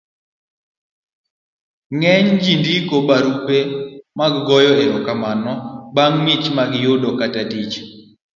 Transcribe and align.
ng'eny 1.95 2.31
ji 2.43 2.53
ndiko 2.61 2.95
barupe 3.07 3.57
mag 4.19 4.33
goyo 4.47 4.73
erokamano 4.83 5.51
bang' 5.95 6.19
mich 6.25 6.45
ma 6.55 6.63
giyudo 6.71 7.09
kata 7.19 7.41
tich 7.51 7.73